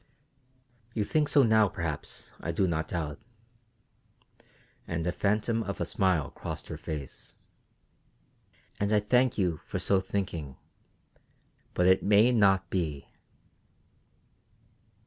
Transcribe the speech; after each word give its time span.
You 0.95 1.03
think 1.03 1.29
so 1.29 1.43
now, 1.43 1.67
perhaps, 1.67 2.31
I 2.39 2.51
do 2.51 2.67
not 2.67 2.87
doubt" 2.87 3.19
and 4.87 5.05
a 5.05 5.11
phantom 5.11 5.61
of 5.61 5.79
a 5.79 5.85
smile 5.85 6.31
crossed 6.31 6.69
her 6.69 6.77
face 6.79 7.37
"and 8.79 8.91
I 8.91 8.99
thank 8.99 9.37
you 9.37 9.57
for 9.63 9.77
so 9.77 9.99
thinking, 10.01 10.57
but 11.75 11.85
it 11.85 12.01
may 12.01 12.31
not 12.31 12.67
be." 12.71 13.09